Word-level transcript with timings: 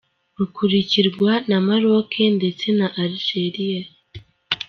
Rukurikirwa 0.37 1.31
na 1.49 1.57
Maroc 1.67 2.11
ndetse 2.37 2.65
na 2.79 2.87
Algérie. 3.03 3.79